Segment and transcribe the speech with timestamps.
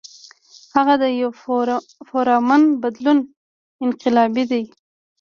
[0.75, 1.29] هغه د يو
[2.07, 3.19] پُرامن بدلون
[3.85, 4.61] انقلابي دے۔